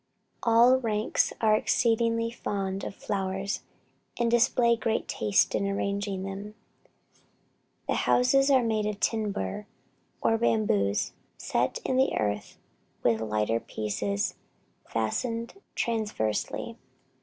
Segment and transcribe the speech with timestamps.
[0.41, 3.61] All ranks are exceedingly fond of flowers,
[4.19, 6.55] and display great taste in arranging them.
[7.87, 9.65] The houses are made of timbers,
[10.19, 12.57] or bamboos, set in the earth,
[13.03, 14.33] with lighter pieces
[14.89, 16.77] fastened transversely.